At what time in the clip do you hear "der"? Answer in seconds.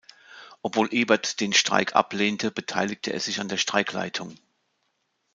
3.49-3.57